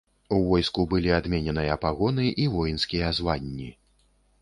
[0.37, 3.73] У войску былі адмененыя пагоны і воінскія званні.